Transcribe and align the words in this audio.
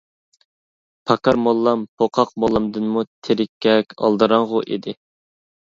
پاكار 1.11 1.39
موللام 1.49 1.85
پوقاق 2.01 2.33
موللامدىنمۇ 2.45 3.07
تېرىككەك، 3.29 3.99
ئالدىراڭغۇ 4.03 4.65
ئىدى. 4.73 5.01